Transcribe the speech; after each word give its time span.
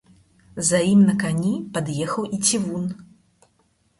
За 0.69 0.79
ім 0.91 1.01
на 1.09 1.13
кані 1.23 1.51
пад'ехаў 1.77 2.23
і 2.37 2.39
цівун. 2.47 2.87